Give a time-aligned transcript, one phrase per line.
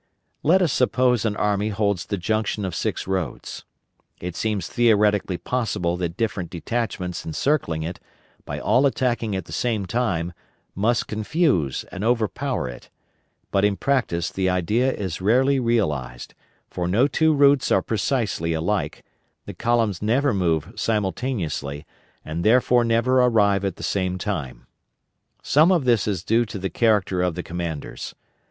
[0.41, 3.65] Let us suppose an army holds the junction of six roads.
[4.19, 7.99] It seems theoretically possible that different detachments encircling it,
[8.43, 10.33] by all attacking at the same time,
[10.73, 12.89] must confuse and overpower it;
[13.51, 16.33] but in practice the idea is rarely realized,
[16.67, 19.05] for no two routes are precisely alike,
[19.45, 21.85] the columns never move simultaneously,
[22.25, 24.65] and therefore never arrive at the same time.
[25.43, 28.15] Some of this is due to the character of the commanders.